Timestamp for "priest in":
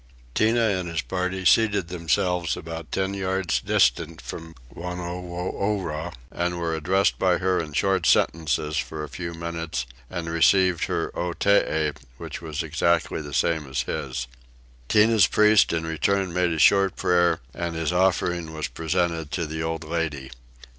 15.27-15.85